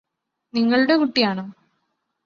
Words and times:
നിങ്ങളുടെ 0.53 0.95
കുട്ടിയാണോ 0.95 1.45